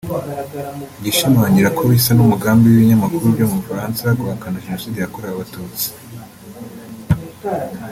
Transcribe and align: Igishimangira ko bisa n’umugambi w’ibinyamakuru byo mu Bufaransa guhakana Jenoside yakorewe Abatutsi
Igishimangira 0.99 1.69
ko 1.77 1.81
bisa 1.91 2.11
n’umugambi 2.15 2.65
w’ibinyamakuru 2.67 3.33
byo 3.35 3.45
mu 3.51 3.55
Bufaransa 3.61 4.15
guhakana 4.19 4.63
Jenoside 4.65 4.97
yakorewe 4.99 5.33
Abatutsi 5.35 5.87